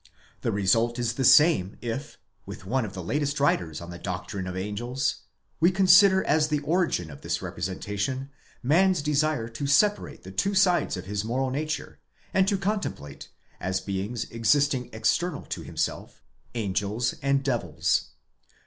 [0.41, 2.17] The result is the same if,
[2.47, 5.27] with one of the latest writers on the doctrine of angels,}®
[5.59, 8.31] we consider as the origin of this representation,
[8.63, 11.99] man's desire to separate the two sides of his moral nature,
[12.33, 13.27] and to comtemplate,
[13.59, 16.23] as beings existing external to himself,
[16.55, 18.05] angels and devils.